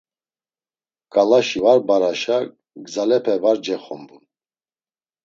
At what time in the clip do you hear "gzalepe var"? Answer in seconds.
2.85-3.57